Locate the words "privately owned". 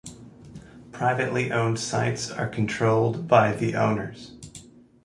0.91-1.79